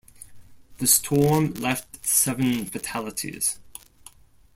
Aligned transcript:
The 0.79 0.87
storm 0.87 1.53
left 1.59 2.03
seven 2.07 2.65
fatalities. 2.65 3.59